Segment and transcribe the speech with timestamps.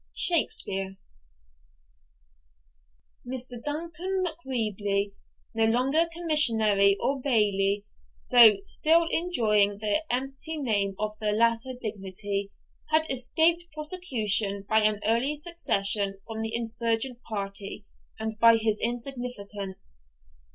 [0.15, 0.97] SHAKSPEARE
[3.23, 3.63] Mr.
[3.63, 5.13] Duncan MacWheeble,
[5.53, 7.85] no longer Commissary or Bailie,
[8.31, 12.51] though still enjoying the empty name of the latter dignity,
[12.89, 17.85] had escaped proscription by an early secession from the insurgent party
[18.17, 20.01] and by his insignificance.